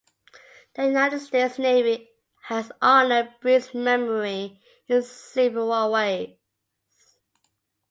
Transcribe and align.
The 0.73 0.85
United 0.87 1.19
States 1.19 1.59
Navy 1.59 2.09
has 2.45 2.71
honored 2.81 3.35
Breese's 3.39 3.75
memory 3.75 4.59
in 4.87 5.03
several 5.03 5.91
ways. 5.91 6.35